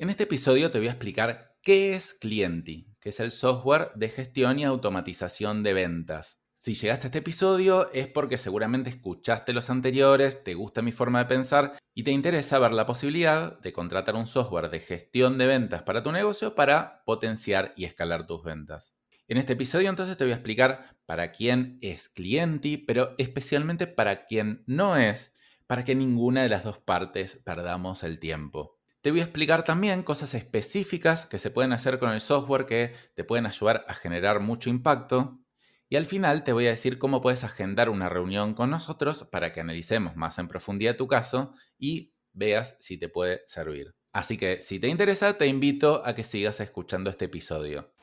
En 0.00 0.10
este 0.10 0.22
episodio 0.22 0.70
te 0.70 0.78
voy 0.78 0.86
a 0.86 0.92
explicar 0.92 1.56
qué 1.60 1.96
es 1.96 2.14
Clienti, 2.14 2.94
que 3.00 3.08
es 3.08 3.18
el 3.18 3.32
software 3.32 3.90
de 3.96 4.08
gestión 4.08 4.60
y 4.60 4.64
automatización 4.64 5.64
de 5.64 5.72
ventas. 5.72 6.40
Si 6.54 6.74
llegaste 6.74 7.06
a 7.06 7.08
este 7.08 7.18
episodio 7.18 7.90
es 7.92 8.06
porque 8.06 8.38
seguramente 8.38 8.90
escuchaste 8.90 9.52
los 9.52 9.70
anteriores, 9.70 10.44
te 10.44 10.54
gusta 10.54 10.82
mi 10.82 10.92
forma 10.92 11.18
de 11.18 11.24
pensar 11.24 11.76
y 11.96 12.04
te 12.04 12.12
interesa 12.12 12.60
ver 12.60 12.70
la 12.70 12.86
posibilidad 12.86 13.58
de 13.58 13.72
contratar 13.72 14.14
un 14.14 14.28
software 14.28 14.70
de 14.70 14.78
gestión 14.78 15.36
de 15.36 15.48
ventas 15.48 15.82
para 15.82 16.04
tu 16.04 16.12
negocio 16.12 16.54
para 16.54 17.02
potenciar 17.04 17.72
y 17.76 17.84
escalar 17.84 18.24
tus 18.24 18.44
ventas. 18.44 18.96
En 19.26 19.36
este 19.36 19.54
episodio 19.54 19.90
entonces 19.90 20.16
te 20.16 20.22
voy 20.22 20.30
a 20.30 20.36
explicar 20.36 20.96
para 21.06 21.32
quién 21.32 21.76
es 21.82 22.08
Clienti, 22.08 22.76
pero 22.76 23.16
especialmente 23.18 23.88
para 23.88 24.26
quién 24.26 24.62
no 24.68 24.96
es, 24.96 25.34
para 25.66 25.82
que 25.82 25.96
ninguna 25.96 26.44
de 26.44 26.50
las 26.50 26.62
dos 26.62 26.78
partes 26.78 27.42
perdamos 27.44 28.04
el 28.04 28.20
tiempo. 28.20 28.77
Te 29.00 29.12
voy 29.12 29.20
a 29.20 29.24
explicar 29.24 29.64
también 29.64 30.02
cosas 30.02 30.34
específicas 30.34 31.24
que 31.24 31.38
se 31.38 31.50
pueden 31.50 31.72
hacer 31.72 32.00
con 32.00 32.10
el 32.10 32.20
software 32.20 32.66
que 32.66 32.94
te 33.14 33.22
pueden 33.22 33.46
ayudar 33.46 33.84
a 33.86 33.94
generar 33.94 34.40
mucho 34.40 34.70
impacto. 34.70 35.38
Y 35.88 35.96
al 35.96 36.04
final 36.04 36.42
te 36.42 36.52
voy 36.52 36.66
a 36.66 36.70
decir 36.70 36.98
cómo 36.98 37.20
puedes 37.20 37.44
agendar 37.44 37.90
una 37.90 38.08
reunión 38.08 38.54
con 38.54 38.70
nosotros 38.70 39.24
para 39.30 39.52
que 39.52 39.60
analicemos 39.60 40.16
más 40.16 40.38
en 40.38 40.48
profundidad 40.48 40.96
tu 40.96 41.06
caso 41.06 41.54
y 41.78 42.12
veas 42.32 42.76
si 42.80 42.98
te 42.98 43.08
puede 43.08 43.42
servir. 43.46 43.94
Así 44.12 44.36
que 44.36 44.60
si 44.60 44.80
te 44.80 44.88
interesa, 44.88 45.38
te 45.38 45.46
invito 45.46 46.02
a 46.04 46.14
que 46.14 46.24
sigas 46.24 46.60
escuchando 46.60 47.08
este 47.08 47.26
episodio. 47.26 47.94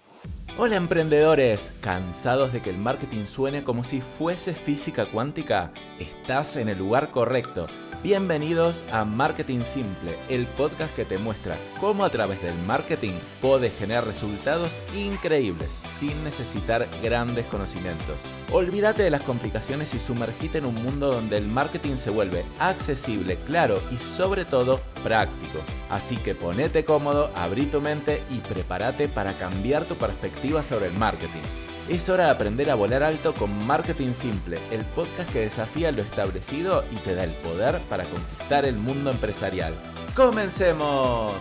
Hola 0.57 0.77
emprendedores, 0.77 1.73
¿cansados 1.81 2.53
de 2.53 2.61
que 2.61 2.69
el 2.69 2.77
marketing 2.77 3.25
suene 3.25 3.63
como 3.63 3.83
si 3.83 3.99
fuese 3.99 4.53
física 4.53 5.05
cuántica? 5.05 5.71
Estás 5.99 6.55
en 6.55 6.69
el 6.69 6.77
lugar 6.77 7.11
correcto. 7.11 7.67
Bienvenidos 8.01 8.83
a 8.91 9.03
Marketing 9.03 9.63
Simple, 9.63 10.15
el 10.29 10.45
podcast 10.45 10.95
que 10.95 11.05
te 11.05 11.17
muestra 11.17 11.57
cómo 11.81 12.05
a 12.05 12.09
través 12.09 12.41
del 12.41 12.55
marketing 12.67 13.13
puedes 13.41 13.75
generar 13.77 14.05
resultados 14.05 14.79
increíbles 14.95 15.69
sin 15.99 16.23
necesitar 16.23 16.87
grandes 17.03 17.45
conocimientos. 17.47 18.17
Olvídate 18.51 19.03
de 19.03 19.09
las 19.09 19.23
complicaciones 19.23 19.93
y 19.93 19.99
sumergite 19.99 20.59
en 20.59 20.65
un 20.65 20.75
mundo 20.75 21.11
donde 21.11 21.37
el 21.37 21.47
marketing 21.47 21.97
se 21.97 22.11
vuelve 22.11 22.45
accesible, 22.59 23.37
claro 23.47 23.81
y 23.91 23.95
sobre 23.95 24.45
todo 24.45 24.79
práctico. 25.05 25.59
Así 25.91 26.17
que 26.17 26.33
ponete 26.33 26.83
cómodo, 26.83 27.29
abrí 27.35 27.67
tu 27.67 27.79
mente 27.79 28.23
y 28.31 28.39
prepárate 28.39 29.07
para 29.07 29.33
cambiar 29.33 29.85
tu 29.85 29.93
perspectiva 29.95 30.63
sobre 30.63 30.87
el 30.87 30.93
marketing. 30.93 31.43
Es 31.87 32.09
hora 32.09 32.25
de 32.25 32.31
aprender 32.31 32.71
a 32.71 32.75
volar 32.75 33.03
alto 33.03 33.35
con 33.35 33.67
Marketing 33.67 34.13
Simple, 34.13 34.57
el 34.71 34.83
podcast 34.95 35.31
que 35.31 35.41
desafía 35.41 35.91
lo 35.91 36.01
establecido 36.01 36.83
y 36.91 36.95
te 36.95 37.13
da 37.13 37.23
el 37.23 37.33
poder 37.33 37.79
para 37.81 38.05
conquistar 38.05 38.65
el 38.65 38.77
mundo 38.77 39.11
empresarial. 39.11 39.75
¡Comencemos! 40.15 41.35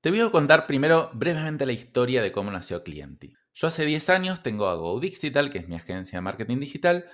Te 0.00 0.10
voy 0.10 0.20
a 0.20 0.30
contar 0.30 0.66
primero 0.66 1.10
brevemente 1.12 1.66
la 1.66 1.72
historia 1.72 2.22
de 2.22 2.32
cómo 2.32 2.50
nació 2.50 2.82
Clienti. 2.82 3.36
Yo 3.52 3.66
hace 3.66 3.84
10 3.84 4.08
años 4.08 4.42
tengo 4.42 4.68
a 4.68 4.74
Go 4.76 4.98
Digital, 4.98 5.50
que 5.50 5.58
es 5.58 5.68
mi 5.68 5.76
agencia 5.76 6.16
de 6.16 6.22
marketing 6.22 6.60
digital, 6.60 7.04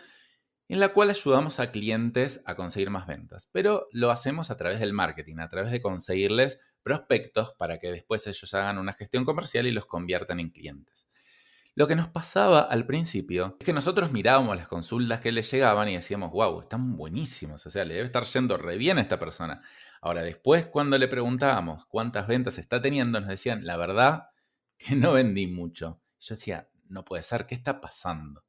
en 0.68 0.80
la 0.80 0.90
cual 0.90 1.10
ayudamos 1.10 1.60
a 1.60 1.70
clientes 1.70 2.42
a 2.44 2.54
conseguir 2.54 2.90
más 2.90 3.06
ventas, 3.06 3.48
pero 3.52 3.88
lo 3.90 4.10
hacemos 4.10 4.50
a 4.50 4.56
través 4.56 4.80
del 4.80 4.92
marketing, 4.92 5.38
a 5.38 5.48
través 5.48 5.72
de 5.72 5.80
conseguirles 5.80 6.60
prospectos 6.82 7.52
para 7.58 7.78
que 7.78 7.90
después 7.90 8.26
ellos 8.26 8.52
hagan 8.54 8.78
una 8.78 8.92
gestión 8.92 9.24
comercial 9.24 9.66
y 9.66 9.72
los 9.72 9.86
conviertan 9.86 10.40
en 10.40 10.50
clientes. 10.50 11.08
Lo 11.74 11.86
que 11.86 11.96
nos 11.96 12.08
pasaba 12.08 12.60
al 12.60 12.86
principio 12.86 13.56
es 13.60 13.64
que 13.64 13.72
nosotros 13.72 14.10
mirábamos 14.12 14.56
las 14.56 14.68
consultas 14.68 15.20
que 15.20 15.32
les 15.32 15.50
llegaban 15.50 15.88
y 15.88 15.94
decíamos, 15.94 16.32
wow, 16.32 16.60
están 16.60 16.96
buenísimos, 16.96 17.64
o 17.64 17.70
sea, 17.70 17.84
le 17.84 17.94
debe 17.94 18.06
estar 18.06 18.24
yendo 18.24 18.56
re 18.56 18.76
bien 18.76 18.98
a 18.98 19.02
esta 19.02 19.18
persona. 19.18 19.62
Ahora, 20.00 20.22
después 20.22 20.66
cuando 20.66 20.98
le 20.98 21.08
preguntábamos 21.08 21.86
cuántas 21.86 22.26
ventas 22.26 22.58
está 22.58 22.82
teniendo, 22.82 23.20
nos 23.20 23.28
decían, 23.28 23.64
la 23.64 23.76
verdad 23.76 24.30
que 24.76 24.96
no 24.96 25.12
vendí 25.12 25.46
mucho. 25.46 26.02
Yo 26.18 26.34
decía, 26.34 26.68
no 26.88 27.04
puede 27.04 27.22
ser, 27.22 27.46
¿qué 27.46 27.54
está 27.54 27.80
pasando? 27.80 28.44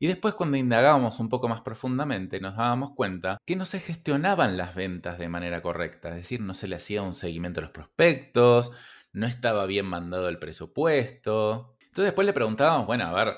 Y 0.00 0.06
después 0.06 0.34
cuando 0.34 0.56
indagábamos 0.56 1.18
un 1.18 1.28
poco 1.28 1.48
más 1.48 1.62
profundamente 1.62 2.40
nos 2.40 2.56
dábamos 2.56 2.92
cuenta 2.92 3.38
que 3.44 3.56
no 3.56 3.64
se 3.64 3.80
gestionaban 3.80 4.56
las 4.56 4.76
ventas 4.76 5.18
de 5.18 5.28
manera 5.28 5.60
correcta, 5.60 6.10
es 6.10 6.16
decir, 6.16 6.40
no 6.40 6.54
se 6.54 6.68
le 6.68 6.76
hacía 6.76 7.02
un 7.02 7.14
seguimiento 7.14 7.58
a 7.58 7.64
los 7.64 7.72
prospectos, 7.72 8.70
no 9.12 9.26
estaba 9.26 9.66
bien 9.66 9.86
mandado 9.86 10.28
el 10.28 10.38
presupuesto. 10.38 11.76
Entonces 11.80 12.06
después 12.06 12.26
le 12.26 12.32
preguntábamos, 12.32 12.86
bueno, 12.86 13.06
a 13.06 13.12
ver, 13.12 13.34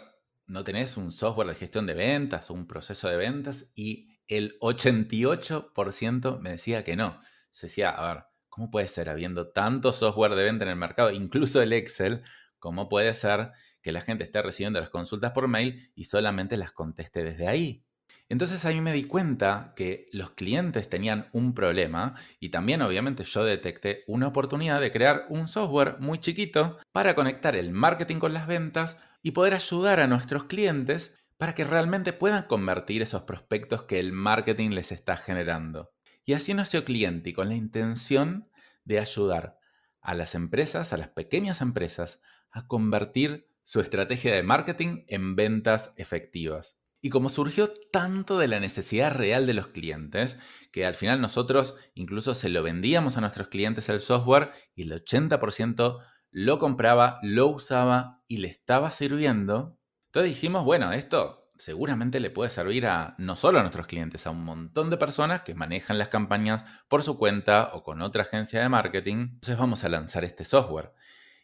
¿no 0.46 0.62
tenés 0.62 0.98
un 0.98 1.12
software 1.12 1.48
de 1.48 1.54
gestión 1.54 1.86
de 1.86 1.94
ventas 1.94 2.50
o 2.50 2.54
un 2.54 2.66
proceso 2.66 3.08
de 3.08 3.16
ventas? 3.16 3.70
Y 3.74 4.18
el 4.28 4.58
88% 4.60 6.40
me 6.40 6.50
decía 6.50 6.84
que 6.84 6.94
no. 6.94 7.20
Yo 7.52 7.60
decía, 7.62 7.90
a 7.90 8.14
ver, 8.14 8.24
¿cómo 8.50 8.70
puede 8.70 8.88
ser 8.88 9.08
habiendo 9.08 9.48
tanto 9.48 9.92
software 9.94 10.34
de 10.34 10.44
venta 10.44 10.64
en 10.64 10.70
el 10.70 10.76
mercado, 10.76 11.10
incluso 11.10 11.62
el 11.62 11.72
Excel? 11.72 12.22
¿Cómo 12.58 12.90
puede 12.90 13.14
ser 13.14 13.52
que 13.82 13.92
la 13.92 14.00
gente 14.00 14.24
esté 14.24 14.42
recibiendo 14.42 14.80
las 14.80 14.90
consultas 14.90 15.32
por 15.32 15.48
mail 15.48 15.90
y 15.94 16.04
solamente 16.04 16.56
las 16.56 16.72
conteste 16.72 17.24
desde 17.24 17.48
ahí. 17.48 17.84
Entonces 18.30 18.64
ahí 18.64 18.80
me 18.80 18.92
di 18.92 19.04
cuenta 19.04 19.72
que 19.74 20.08
los 20.12 20.30
clientes 20.30 20.88
tenían 20.88 21.28
un 21.32 21.52
problema 21.52 22.14
y 22.38 22.50
también 22.50 22.80
obviamente 22.80 23.24
yo 23.24 23.42
detecté 23.42 24.04
una 24.06 24.28
oportunidad 24.28 24.80
de 24.80 24.92
crear 24.92 25.26
un 25.30 25.48
software 25.48 25.96
muy 25.98 26.20
chiquito 26.20 26.78
para 26.92 27.16
conectar 27.16 27.56
el 27.56 27.72
marketing 27.72 28.18
con 28.18 28.32
las 28.32 28.46
ventas 28.46 28.98
y 29.22 29.32
poder 29.32 29.54
ayudar 29.54 29.98
a 29.98 30.06
nuestros 30.06 30.44
clientes 30.44 31.18
para 31.38 31.56
que 31.56 31.64
realmente 31.64 32.12
puedan 32.12 32.44
convertir 32.44 33.02
esos 33.02 33.22
prospectos 33.22 33.82
que 33.82 33.98
el 33.98 34.12
marketing 34.12 34.70
les 34.70 34.92
está 34.92 35.16
generando. 35.16 35.90
Y 36.24 36.34
así 36.34 36.54
nació 36.54 36.84
Clienti 36.84 37.32
con 37.32 37.48
la 37.48 37.56
intención 37.56 38.48
de 38.84 39.00
ayudar 39.00 39.58
a 40.00 40.14
las 40.14 40.36
empresas, 40.36 40.92
a 40.92 40.96
las 40.96 41.08
pequeñas 41.08 41.60
empresas, 41.60 42.20
a 42.52 42.68
convertir 42.68 43.49
su 43.70 43.80
estrategia 43.80 44.34
de 44.34 44.42
marketing 44.42 45.04
en 45.06 45.36
ventas 45.36 45.94
efectivas. 45.96 46.80
Y 47.00 47.10
como 47.10 47.28
surgió 47.28 47.72
tanto 47.92 48.36
de 48.36 48.48
la 48.48 48.58
necesidad 48.58 49.14
real 49.14 49.46
de 49.46 49.54
los 49.54 49.68
clientes, 49.68 50.40
que 50.72 50.84
al 50.84 50.94
final 50.94 51.20
nosotros 51.20 51.76
incluso 51.94 52.34
se 52.34 52.48
lo 52.48 52.64
vendíamos 52.64 53.16
a 53.16 53.20
nuestros 53.20 53.46
clientes 53.46 53.88
el 53.88 54.00
software 54.00 54.50
y 54.74 54.90
el 54.90 55.04
80% 55.04 56.00
lo 56.32 56.58
compraba, 56.58 57.20
lo 57.22 57.46
usaba 57.46 58.24
y 58.26 58.38
le 58.38 58.48
estaba 58.48 58.90
sirviendo, 58.90 59.78
entonces 60.06 60.34
dijimos, 60.34 60.64
bueno, 60.64 60.92
esto 60.92 61.52
seguramente 61.56 62.18
le 62.18 62.30
puede 62.30 62.50
servir 62.50 62.88
a 62.88 63.14
no 63.18 63.36
solo 63.36 63.60
a 63.60 63.62
nuestros 63.62 63.86
clientes, 63.86 64.26
a 64.26 64.30
un 64.30 64.42
montón 64.42 64.90
de 64.90 64.96
personas 64.96 65.42
que 65.42 65.54
manejan 65.54 65.96
las 65.96 66.08
campañas 66.08 66.64
por 66.88 67.04
su 67.04 67.16
cuenta 67.16 67.70
o 67.72 67.84
con 67.84 68.02
otra 68.02 68.22
agencia 68.22 68.62
de 68.62 68.68
marketing. 68.68 69.28
Entonces 69.34 69.56
vamos 69.56 69.84
a 69.84 69.88
lanzar 69.88 70.24
este 70.24 70.44
software. 70.44 70.92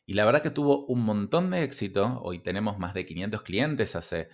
Y 0.06 0.14
la 0.14 0.24
verdad 0.24 0.40
que 0.40 0.50
tuvo 0.50 0.86
un 0.86 1.02
montón 1.02 1.50
de 1.50 1.64
éxito. 1.64 2.20
Hoy 2.22 2.38
tenemos 2.38 2.78
más 2.78 2.94
de 2.94 3.04
500 3.04 3.42
clientes. 3.42 3.96
Hace, 3.96 4.28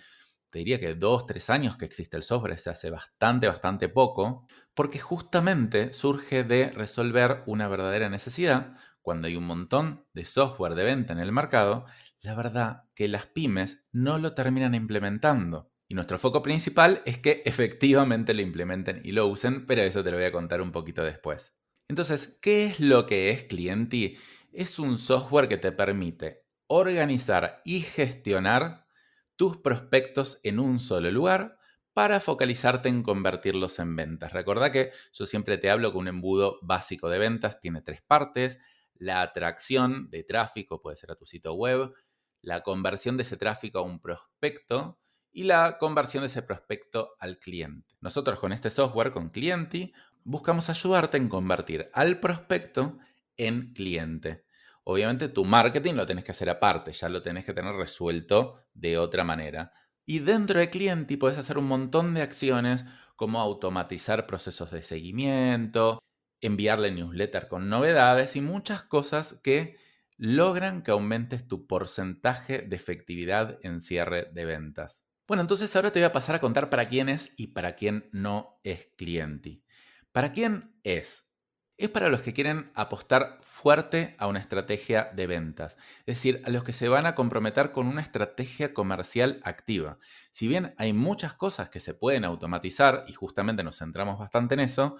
te 0.51 0.59
diría 0.59 0.79
que 0.79 0.93
dos, 0.93 1.25
tres 1.25 1.49
años 1.49 1.77
que 1.77 1.85
existe 1.85 2.15
el 2.15 2.21
software. 2.21 2.59
Se 2.59 2.69
hace 2.69 2.91
bastante, 2.91 3.47
bastante 3.47 3.89
poco. 3.89 4.47
Porque 4.75 4.99
justamente 4.99 5.91
surge 5.91 6.43
de 6.43 6.69
resolver 6.69 7.41
una 7.47 7.67
verdadera 7.67 8.07
necesidad. 8.09 8.75
Cuando 9.01 9.27
hay 9.27 9.35
un 9.35 9.45
montón 9.45 10.05
de 10.13 10.25
software 10.25 10.75
de 10.75 10.83
venta 10.83 11.11
en 11.11 11.19
el 11.19 11.31
mercado, 11.31 11.85
la 12.21 12.35
verdad 12.35 12.83
que 12.93 13.07
las 13.07 13.25
pymes 13.25 13.87
no 13.91 14.19
lo 14.19 14.35
terminan 14.35 14.75
implementando. 14.75 15.71
Y 15.87 15.95
nuestro 15.95 16.19
foco 16.19 16.43
principal 16.43 17.01
es 17.05 17.17
que 17.17 17.41
efectivamente 17.45 18.33
lo 18.33 18.41
implementen 18.41 19.01
y 19.03 19.11
lo 19.11 19.27
usen, 19.27 19.65
pero 19.65 19.81
eso 19.81 20.03
te 20.03 20.11
lo 20.11 20.17
voy 20.17 20.25
a 20.27 20.31
contar 20.31 20.61
un 20.61 20.71
poquito 20.71 21.03
después. 21.03 21.57
Entonces, 21.89 22.39
¿qué 22.41 22.65
es 22.65 22.79
lo 22.79 23.05
que 23.05 23.29
es 23.31 23.43
Clienti? 23.43 24.17
Es 24.53 24.79
un 24.79 24.97
software 24.97 25.47
que 25.47 25.57
te 25.57 25.71
permite 25.71 26.45
organizar 26.67 27.61
y 27.65 27.81
gestionar 27.81 28.87
tus 29.35 29.57
prospectos 29.57 30.39
en 30.43 30.59
un 30.59 30.79
solo 30.79 31.11
lugar 31.11 31.57
para 31.93 32.19
focalizarte 32.19 32.89
en 32.89 33.03
convertirlos 33.03 33.79
en 33.79 33.95
ventas. 33.95 34.33
Recuerda 34.33 34.71
que 34.71 34.91
yo 35.11 35.25
siempre 35.25 35.57
te 35.57 35.69
hablo 35.69 35.91
que 35.91 35.97
un 35.97 36.07
embudo 36.07 36.59
básico 36.61 37.09
de 37.09 37.19
ventas 37.19 37.59
tiene 37.59 37.81
tres 37.81 38.01
partes. 38.01 38.59
La 38.95 39.21
atracción 39.21 40.09
de 40.09 40.23
tráfico 40.23 40.81
puede 40.81 40.97
ser 40.97 41.11
a 41.11 41.15
tu 41.15 41.25
sitio 41.25 41.53
web, 41.53 41.93
la 42.41 42.61
conversión 42.61 43.17
de 43.17 43.23
ese 43.23 43.37
tráfico 43.37 43.79
a 43.79 43.83
un 43.83 43.99
prospecto 43.99 44.99
y 45.31 45.43
la 45.43 45.77
conversión 45.77 46.21
de 46.21 46.27
ese 46.27 46.43
prospecto 46.43 47.15
al 47.19 47.39
cliente. 47.39 47.95
Nosotros 48.01 48.39
con 48.39 48.53
este 48.53 48.69
software, 48.69 49.11
con 49.11 49.29
Clienti, 49.29 49.93
buscamos 50.23 50.69
ayudarte 50.69 51.17
en 51.17 51.27
convertir 51.27 51.89
al 51.93 52.19
prospecto 52.19 52.97
en 53.35 53.73
cliente. 53.73 54.42
Obviamente 54.83 55.29
tu 55.29 55.45
marketing 55.45 55.93
lo 55.93 56.05
tenés 56.05 56.23
que 56.23 56.31
hacer 56.31 56.49
aparte, 56.49 56.91
ya 56.91 57.09
lo 57.09 57.21
tenés 57.21 57.45
que 57.45 57.53
tener 57.53 57.73
resuelto 57.75 58.65
de 58.73 58.97
otra 58.97 59.23
manera. 59.23 59.71
Y 60.05 60.19
dentro 60.19 60.59
de 60.59 60.69
cliente 60.69 61.17
puedes 61.17 61.37
hacer 61.37 61.57
un 61.57 61.67
montón 61.67 62.13
de 62.13 62.21
acciones 62.21 62.85
como 63.15 63.39
automatizar 63.39 64.27
procesos 64.27 64.71
de 64.71 64.83
seguimiento, 64.83 65.99
enviarle 66.41 66.91
newsletter 66.91 67.47
con 67.47 67.69
novedades 67.69 68.35
y 68.35 68.41
muchas 68.41 68.83
cosas 68.83 69.39
que 69.43 69.77
logran 70.17 70.83
que 70.83 70.91
aumentes 70.91 71.47
tu 71.47 71.65
porcentaje 71.67 72.59
de 72.59 72.75
efectividad 72.75 73.59
en 73.61 73.81
cierre 73.81 74.29
de 74.33 74.45
ventas. 74.45 75.05
Bueno, 75.27 75.41
entonces 75.41 75.73
ahora 75.75 75.91
te 75.91 75.99
voy 75.99 76.05
a 76.05 76.11
pasar 76.11 76.35
a 76.35 76.41
contar 76.41 76.69
para 76.69 76.89
quién 76.89 77.07
es 77.07 77.33
y 77.37 77.47
para 77.47 77.75
quién 77.75 78.09
no 78.11 78.59
es 78.63 78.89
cliente. 78.97 79.63
¿Para 80.11 80.33
quién 80.33 80.75
es? 80.83 81.32
Es 81.77 81.89
para 81.89 82.09
los 82.09 82.21
que 82.21 82.33
quieren 82.33 82.71
apostar 82.75 83.39
fuerte 83.41 84.15
a 84.19 84.27
una 84.27 84.39
estrategia 84.39 85.11
de 85.15 85.27
ventas, 85.27 85.77
es 86.05 86.17
decir, 86.17 86.41
a 86.45 86.49
los 86.49 86.63
que 86.63 86.73
se 86.73 86.87
van 86.89 87.05
a 87.05 87.15
comprometer 87.15 87.71
con 87.71 87.87
una 87.87 88.01
estrategia 88.01 88.73
comercial 88.73 89.39
activa. 89.43 89.97
Si 90.31 90.47
bien 90.47 90.75
hay 90.77 90.93
muchas 90.93 91.33
cosas 91.33 91.69
que 91.69 91.79
se 91.79 91.93
pueden 91.93 92.25
automatizar 92.25 93.05
y 93.07 93.13
justamente 93.13 93.63
nos 93.63 93.79
centramos 93.79 94.19
bastante 94.19 94.53
en 94.53 94.61
eso, 94.61 94.97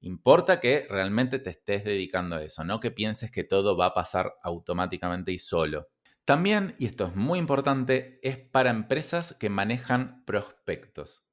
importa 0.00 0.60
que 0.60 0.86
realmente 0.90 1.38
te 1.38 1.50
estés 1.50 1.84
dedicando 1.84 2.36
a 2.36 2.42
eso, 2.44 2.64
no 2.64 2.80
que 2.80 2.90
pienses 2.92 3.30
que 3.30 3.44
todo 3.44 3.76
va 3.76 3.86
a 3.86 3.94
pasar 3.94 4.34
automáticamente 4.42 5.32
y 5.32 5.38
solo. 5.38 5.88
También, 6.24 6.74
y 6.78 6.86
esto 6.86 7.06
es 7.06 7.16
muy 7.16 7.38
importante, 7.38 8.20
es 8.22 8.38
para 8.38 8.70
empresas 8.70 9.34
que 9.38 9.50
manejan 9.50 10.24
prospectos. 10.24 11.25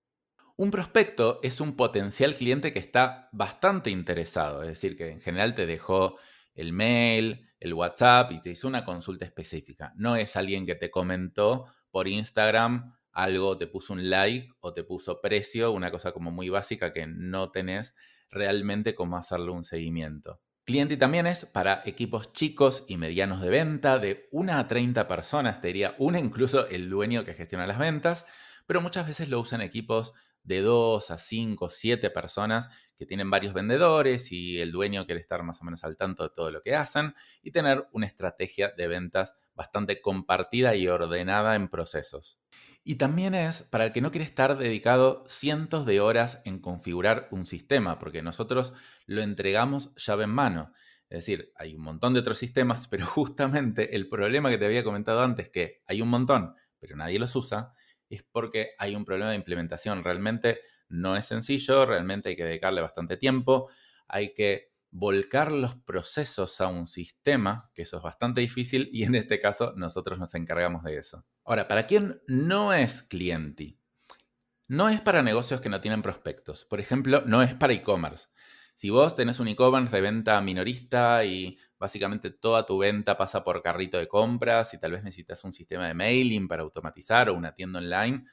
Un 0.55 0.69
prospecto 0.69 1.39
es 1.41 1.59
un 1.61 1.75
potencial 1.75 2.35
cliente 2.35 2.71
que 2.73 2.79
está 2.79 3.27
bastante 3.31 3.89
interesado, 3.89 4.61
es 4.61 4.69
decir, 4.69 4.95
que 4.95 5.09
en 5.09 5.19
general 5.19 5.55
te 5.55 5.65
dejó 5.65 6.17
el 6.53 6.73
mail, 6.73 7.49
el 7.59 7.73
WhatsApp 7.73 8.31
y 8.31 8.39
te 8.39 8.51
hizo 8.51 8.67
una 8.67 8.85
consulta 8.85 9.25
específica. 9.25 9.93
No 9.95 10.15
es 10.15 10.35
alguien 10.35 10.67
que 10.67 10.75
te 10.75 10.91
comentó 10.91 11.65
por 11.89 12.07
Instagram 12.07 12.93
algo, 13.11 13.57
te 13.57 13.65
puso 13.65 13.93
un 13.93 14.09
like 14.09 14.49
o 14.59 14.73
te 14.73 14.83
puso 14.83 15.21
precio, 15.21 15.71
una 15.71 15.89
cosa 15.89 16.11
como 16.11 16.29
muy 16.29 16.49
básica 16.49 16.93
que 16.93 17.07
no 17.07 17.49
tenés 17.49 17.95
realmente 18.29 18.93
cómo 18.93 19.17
hacerle 19.17 19.51
un 19.51 19.63
seguimiento. 19.63 20.39
Cliente 20.65 20.97
también 20.97 21.25
es 21.25 21.45
para 21.45 21.81
equipos 21.85 22.31
chicos 22.31 22.85
y 22.87 22.97
medianos 22.97 23.41
de 23.41 23.49
venta, 23.49 23.97
de 23.97 24.29
una 24.31 24.59
a 24.59 24.67
30 24.67 25.07
personas, 25.07 25.61
te 25.61 25.67
diría 25.67 25.95
una 25.97 26.19
incluso 26.19 26.67
el 26.67 26.89
dueño 26.89 27.23
que 27.23 27.33
gestiona 27.33 27.67
las 27.67 27.79
ventas, 27.79 28.25
pero 28.65 28.81
muchas 28.81 29.05
veces 29.05 29.29
lo 29.29 29.39
usan 29.39 29.61
equipos 29.61 30.13
de 30.43 30.61
2 30.61 31.11
a 31.11 31.17
5, 31.17 31.69
7 31.69 32.09
personas 32.09 32.69
que 32.95 33.05
tienen 33.05 33.29
varios 33.29 33.53
vendedores 33.53 34.31
y 34.31 34.59
el 34.59 34.71
dueño 34.71 35.05
quiere 35.05 35.21
estar 35.21 35.43
más 35.43 35.61
o 35.61 35.65
menos 35.65 35.83
al 35.83 35.97
tanto 35.97 36.23
de 36.23 36.29
todo 36.29 36.51
lo 36.51 36.61
que 36.61 36.75
hacen 36.75 37.13
y 37.41 37.51
tener 37.51 37.87
una 37.91 38.05
estrategia 38.05 38.73
de 38.75 38.87
ventas 38.87 39.35
bastante 39.55 40.01
compartida 40.01 40.75
y 40.75 40.87
ordenada 40.87 41.55
en 41.55 41.69
procesos. 41.69 42.41
Y 42.83 42.95
también 42.95 43.33
es 43.33 43.63
para 43.63 43.85
el 43.85 43.91
que 43.93 44.01
no 44.01 44.11
quiere 44.11 44.25
estar 44.25 44.57
dedicado 44.57 45.23
cientos 45.27 45.85
de 45.85 46.01
horas 46.01 46.41
en 46.43 46.59
configurar 46.59 47.29
un 47.31 47.45
sistema, 47.45 47.97
porque 47.97 48.21
nosotros 48.21 48.73
lo 49.05 49.21
entregamos 49.21 49.95
llave 49.95 50.25
en 50.25 50.31
mano. 50.31 50.73
Es 51.09 51.19
decir, 51.19 51.53
hay 51.55 51.75
un 51.75 51.83
montón 51.83 52.13
de 52.13 52.19
otros 52.19 52.37
sistemas, 52.37 52.87
pero 52.89 53.05
justamente 53.05 53.95
el 53.95 54.09
problema 54.09 54.49
que 54.49 54.57
te 54.57 54.65
había 54.65 54.83
comentado 54.83 55.21
antes, 55.21 55.49
que 55.49 55.81
hay 55.87 56.01
un 56.01 56.09
montón, 56.09 56.55
pero 56.79 56.97
nadie 56.97 57.19
los 57.19 57.35
usa, 57.37 57.73
es 58.09 58.23
porque 58.23 58.71
hay 58.77 58.95
un 58.95 59.05
problema 59.05 59.31
de 59.31 59.37
implementación. 59.37 60.03
Realmente 60.03 60.61
no 60.89 61.15
es 61.15 61.25
sencillo, 61.25 61.85
realmente 61.85 62.29
hay 62.29 62.35
que 62.35 62.45
dedicarle 62.45 62.81
bastante 62.81 63.17
tiempo, 63.17 63.69
hay 64.07 64.33
que 64.33 64.73
volcar 64.91 65.51
los 65.51 65.75
procesos 65.75 66.61
a 66.61 66.67
un 66.67 66.85
sistema, 66.85 67.71
que 67.73 67.81
eso 67.81 67.97
es 67.97 68.03
bastante 68.03 68.41
difícil 68.41 68.89
y 68.93 69.03
en 69.03 69.15
este 69.15 69.39
caso 69.39 69.73
nosotros 69.75 70.19
nos 70.19 70.35
encargamos 70.35 70.83
de 70.83 70.97
eso. 70.97 71.25
Ahora, 71.43 71.67
para 71.67 71.87
quien 71.87 72.21
no 72.27 72.73
es 72.73 73.01
cliente, 73.01 73.79
no 74.67 74.89
es 74.89 75.01
para 75.01 75.23
negocios 75.23 75.61
que 75.61 75.69
no 75.69 75.81
tienen 75.81 76.03
prospectos. 76.03 76.65
Por 76.65 76.79
ejemplo, 76.79 77.23
no 77.25 77.41
es 77.41 77.55
para 77.55 77.73
e-commerce. 77.73 78.27
Si 78.73 78.89
vos 78.89 79.15
tenés 79.15 79.39
un 79.39 79.47
e-commerce 79.47 79.95
de 79.95 80.01
venta 80.01 80.41
minorista 80.41 81.23
y 81.25 81.57
básicamente 81.77 82.31
toda 82.31 82.65
tu 82.65 82.77
venta 82.79 83.17
pasa 83.17 83.43
por 83.43 83.61
carrito 83.61 83.97
de 83.97 84.07
compras 84.07 84.73
y 84.73 84.79
tal 84.79 84.91
vez 84.91 85.03
necesitas 85.03 85.43
un 85.43 85.53
sistema 85.53 85.87
de 85.87 85.93
mailing 85.93 86.47
para 86.47 86.63
automatizar 86.63 87.29
o 87.29 87.33
una 87.33 87.53
tienda 87.53 87.79
online, 87.79 88.25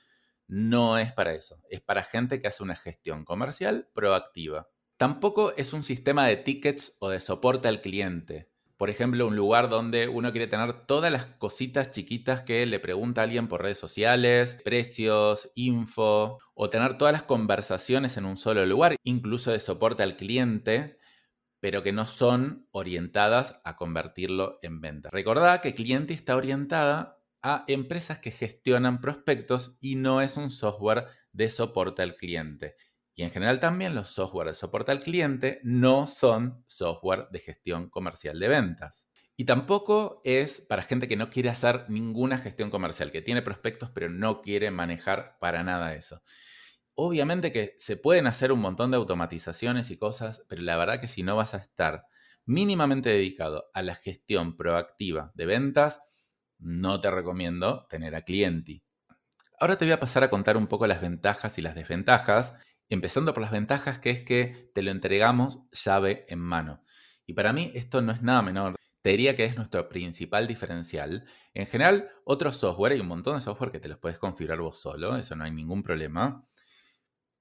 no 0.47 0.99
es 0.99 1.13
para 1.13 1.35
eso. 1.35 1.63
Es 1.69 1.81
para 1.81 2.03
gente 2.03 2.41
que 2.41 2.49
hace 2.49 2.63
una 2.63 2.77
gestión 2.77 3.25
comercial 3.25 3.89
proactiva. 3.93 4.69
Tampoco 4.97 5.55
es 5.57 5.73
un 5.73 5.83
sistema 5.83 6.27
de 6.27 6.37
tickets 6.37 6.97
o 7.01 7.09
de 7.09 7.21
soporte 7.21 7.69
al 7.69 7.81
cliente 7.81 8.51
por 8.81 8.89
ejemplo, 8.89 9.27
un 9.27 9.37
lugar 9.37 9.69
donde 9.69 10.09
uno 10.09 10.33
quiere 10.33 10.47
tener 10.47 10.73
todas 10.73 11.13
las 11.13 11.27
cositas 11.27 11.91
chiquitas 11.91 12.41
que 12.41 12.65
le 12.65 12.81
pregunta 12.81 13.21
alguien 13.21 13.47
por 13.47 13.61
redes 13.61 13.77
sociales, 13.77 14.59
precios, 14.65 15.53
info, 15.55 16.39
o 16.55 16.71
tener 16.71 16.97
todas 16.97 17.13
las 17.13 17.25
conversaciones 17.25 18.17
en 18.17 18.25
un 18.25 18.39
solo 18.39 18.65
lugar, 18.65 18.97
incluso 19.05 19.53
de 19.53 19.61
soporte 19.61 20.03
al 20.03 20.17
cliente, 20.17 20.97
pero 21.61 21.83
que 21.83 21.93
no 21.93 22.07
son 22.07 22.69
orientadas 22.71 23.61
a 23.65 23.77
convertirlo 23.77 24.59
en 24.63 24.81
venta. 24.81 25.11
Recordad 25.13 25.61
que 25.61 25.75
cliente 25.75 26.15
está 26.15 26.35
orientada 26.35 27.19
a 27.43 27.67
empresas 27.69 28.19
que 28.19 28.31
gestionan 28.31 29.03
prospectos 29.03 29.77
y 29.83 29.97
no 29.97 30.23
es 30.23 30.39
un 30.39 30.51
software 30.51 31.05
de 31.33 31.51
soporte 31.51 32.01
al 32.01 32.17
cliente. 32.17 32.77
Y 33.21 33.23
en 33.23 33.31
general 33.31 33.61
también 33.61 33.95
los 33.95 34.09
software 34.09 34.49
de 34.49 34.55
soporte 34.55 34.93
al 34.93 35.01
cliente 35.01 35.61
no 35.63 36.07
son 36.07 36.65
software 36.67 37.29
de 37.31 37.41
gestión 37.41 37.91
comercial 37.91 38.41
de 38.41 38.49
ventas. 38.49 39.11
Y 39.37 39.45
tampoco 39.45 40.23
es 40.25 40.63
para 40.63 40.81
gente 40.81 41.07
que 41.07 41.19
no 41.19 41.29
quiere 41.29 41.51
hacer 41.51 41.85
ninguna 41.91 42.39
gestión 42.39 42.71
comercial, 42.71 43.13
que 43.13 43.21
tiene 43.21 43.43
prospectos 43.43 43.91
pero 43.91 44.09
no 44.09 44.41
quiere 44.41 44.71
manejar 44.71 45.37
para 45.39 45.63
nada 45.63 45.95
eso. 45.95 46.23
Obviamente 46.95 47.53
que 47.53 47.77
se 47.79 47.99
pueden 47.99 48.27
hacer 48.27 48.53
un 48.53 48.61
montón 48.61 48.91
de 48.91 48.97
automatizaciones 48.97 49.91
y 49.91 49.99
cosas, 49.99 50.47
pero 50.49 50.63
la 50.63 50.79
verdad 50.79 50.99
que 50.99 51.07
si 51.07 51.23
no 51.23 51.37
vas 51.37 51.53
a 51.53 51.59
estar 51.59 52.07
mínimamente 52.47 53.11
dedicado 53.11 53.67
a 53.75 53.83
la 53.83 53.97
gestión 53.97 54.57
proactiva 54.57 55.31
de 55.35 55.45
ventas, 55.45 56.01
no 56.59 57.03
te 57.03 57.11
recomiendo 57.11 57.87
tener 57.91 58.15
a 58.15 58.23
cliente. 58.23 58.83
Ahora 59.59 59.77
te 59.77 59.85
voy 59.85 59.93
a 59.93 60.01
pasar 60.01 60.25
a 60.25 60.31
contar 60.31 60.57
un 60.57 60.69
poco 60.69 60.87
las 60.87 61.03
ventajas 61.03 61.59
y 61.59 61.61
las 61.61 61.75
desventajas 61.75 62.57
Empezando 62.91 63.33
por 63.33 63.43
las 63.43 63.53
ventajas, 63.53 64.01
que 64.01 64.11
es 64.11 64.21
que 64.21 64.73
te 64.75 64.83
lo 64.83 64.91
entregamos 64.91 65.61
llave 65.71 66.27
en 66.29 66.41
mano. 66.41 66.83
Y 67.25 67.35
para 67.35 67.53
mí 67.53 67.71
esto 67.77 68.03
no 68.03 68.11
es 68.11 68.21
nada 68.21 68.43
menor. 68.43 68.75
Te 69.03 69.11
diría 69.11 69.37
que 69.37 69.45
es 69.45 69.57
nuestro 69.57 69.89
principal 69.89 70.49
diferencial. 70.49 71.25
En 71.55 71.69
general, 71.69 72.11
otros 72.25 72.57
software, 72.57 72.93
hay 72.93 73.01
un 73.01 73.07
montón 73.07 73.37
de 73.37 73.43
software 73.43 73.71
que 73.71 73.79
te 73.79 73.89
los 73.89 73.99
puedes 73.99 74.19
configurar 74.19 74.59
vos 74.59 74.83
solo, 74.83 75.17
eso 75.17 75.37
no 75.37 75.45
hay 75.45 75.53
ningún 75.53 75.85
problema. 75.85 76.45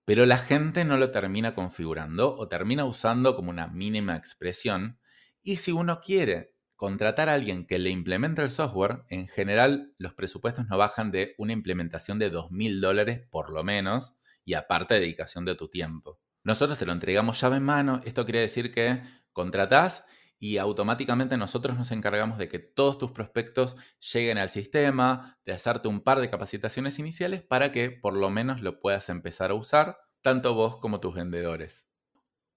Pero 0.05 0.27
la 0.27 0.37
gente 0.37 0.85
no 0.85 0.97
lo 0.97 1.09
termina 1.09 1.55
configurando 1.55 2.37
o 2.37 2.47
termina 2.47 2.85
usando 2.85 3.35
como 3.35 3.49
una 3.49 3.67
mínima 3.67 4.15
expresión. 4.15 4.99
Y 5.41 5.57
si 5.57 5.71
uno 5.71 5.99
quiere 5.99 6.53
contratar 6.75 7.27
a 7.27 7.33
alguien 7.33 7.65
que 7.65 7.79
le 7.79 7.89
implemente 7.89 8.43
el 8.43 8.51
software, 8.51 9.03
en 9.09 9.27
general 9.27 9.95
los 9.97 10.13
presupuestos 10.13 10.67
no 10.67 10.77
bajan 10.77 11.09
de 11.09 11.33
una 11.39 11.53
implementación 11.53 12.19
de 12.19 12.31
2.000 12.31 12.79
dólares 12.81 13.27
por 13.31 13.49
lo 13.49 13.63
menos 13.63 14.18
y 14.49 14.55
aparte 14.55 14.95
dedicación 14.95 15.45
de 15.45 15.53
tu 15.53 15.67
tiempo. 15.67 16.19
Nosotros 16.43 16.79
te 16.79 16.87
lo 16.87 16.91
entregamos 16.91 17.39
llave 17.39 17.57
en 17.57 17.63
mano, 17.63 18.01
esto 18.03 18.25
quiere 18.25 18.39
decir 18.39 18.71
que 18.73 19.03
contratás 19.31 20.05
y 20.39 20.57
automáticamente 20.57 21.37
nosotros 21.37 21.77
nos 21.77 21.91
encargamos 21.91 22.39
de 22.39 22.49
que 22.49 22.57
todos 22.57 22.97
tus 22.97 23.11
prospectos 23.11 23.75
lleguen 24.11 24.39
al 24.39 24.49
sistema, 24.49 25.37
de 25.45 25.53
hacerte 25.53 25.87
un 25.87 26.01
par 26.01 26.19
de 26.19 26.31
capacitaciones 26.31 26.97
iniciales 26.97 27.43
para 27.43 27.71
que 27.71 27.91
por 27.91 28.17
lo 28.17 28.31
menos 28.31 28.61
lo 28.61 28.79
puedas 28.79 29.09
empezar 29.09 29.51
a 29.51 29.53
usar, 29.53 29.99
tanto 30.23 30.55
vos 30.55 30.77
como 30.77 30.97
tus 30.97 31.13
vendedores. 31.13 31.87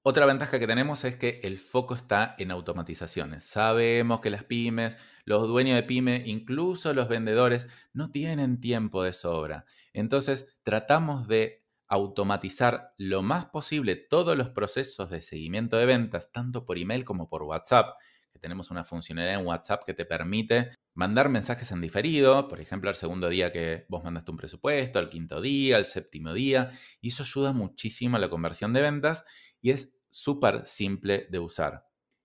Otra 0.01 0.25
ventaja 0.25 0.59
que 0.59 0.67
tenemos 0.67 1.05
es 1.05 1.17
que 1.17 1.41
el 1.45 1.59
foco 1.59 1.95
está 1.95 2.35
en 2.39 2.53
automatizaciones. 2.53 3.45
Sabemos 3.45 4.21
que 4.21 4.31
las 4.31 4.45
pymes, 4.45 4.97
los 5.27 5.47
dueños 5.47 5.77
de 5.77 5.83
pyme, 5.83 6.23
incluso 6.25 6.95
los 6.95 7.09
vendedores, 7.09 7.67
no 7.93 8.11
tienen 8.11 8.61
tiempo 8.61 9.03
de 9.03 9.13
sobra. 9.13 9.67
Entonces 9.93 10.59
tratamos 10.63 11.29
de 11.29 11.62
automatizar 11.93 12.95
lo 12.97 13.21
más 13.21 13.45
posible 13.45 13.97
todos 13.97 14.35
los 14.35 14.49
procesos 14.49 15.11
de 15.11 15.21
seguimiento 15.21 15.77
de 15.77 15.85
ventas, 15.85 16.33
tanto 16.33 16.65
por 16.65 16.79
email 16.79 17.05
como 17.05 17.29
por 17.29 17.43
WhatsApp, 17.43 17.99
que 18.33 18.39
tenemos 18.39 18.71
una 18.71 18.83
funcionalidad 18.83 19.39
en 19.39 19.47
WhatsApp 19.47 19.85
que 19.85 19.93
te 19.93 20.07
permite 20.07 20.71
mandar 20.95 21.29
mensajes 21.29 21.71
en 21.71 21.83
diferido, 21.83 22.49
por 22.49 22.63
ejemplo, 22.63 22.89
al 22.89 22.97
segundo 22.97 23.29
día 23.29 23.53
que 23.53 23.85
vos 23.91 24.03
mandaste 24.03 24.31
un 24.31 24.39
presupuesto, 24.39 24.99
al 24.99 25.11
quinto 25.11 25.43
día, 25.43 25.77
al 25.77 25.85
séptimo 25.85 26.33
día, 26.33 26.71
y 27.03 27.09
eso 27.09 27.25
ayuda 27.25 27.53
muchísimo 27.53 28.17
a 28.17 28.21
la 28.21 28.31
conversión 28.31 28.73
de 28.73 28.81
ventas 28.81 29.27
y 29.61 29.73
es 29.73 29.95
súper 30.09 30.65
simple 30.65 31.27
de 31.31 31.41
usar. 31.41 31.85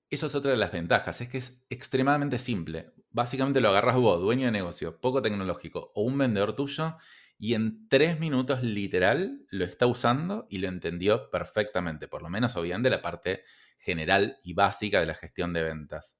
Eso 0.09 0.27
es 0.27 0.35
otra 0.35 0.51
de 0.51 0.57
las 0.57 0.71
ventajas, 0.71 1.19
es 1.19 1.27
que 1.27 1.39
es 1.39 1.65
extremadamente 1.69 2.39
simple. 2.39 2.93
Básicamente 3.09 3.59
lo 3.59 3.67
agarras 3.67 3.97
vos, 3.97 4.21
dueño 4.21 4.45
de 4.45 4.53
negocio, 4.53 5.01
poco 5.01 5.21
tecnológico 5.21 5.91
o 5.93 6.03
un 6.03 6.17
vendedor 6.17 6.55
tuyo 6.55 6.95
y 7.39 7.53
en 7.53 7.87
tres 7.87 8.19
minutos 8.19 8.63
literal 8.63 9.45
lo 9.49 9.65
está 9.65 9.85
usando 9.85 10.47
y 10.49 10.57
lo 10.59 10.67
entendió 10.67 11.29
perfectamente, 11.29 12.07
por 12.07 12.21
lo 12.21 12.29
menos 12.29 12.55
obviamente 12.55 12.89
la 12.89 13.01
parte 13.01 13.43
general 13.77 14.39
y 14.43 14.53
básica 14.53 14.99
de 14.99 15.05
la 15.05 15.13
gestión 15.13 15.53
de 15.53 15.63
ventas. 15.63 16.19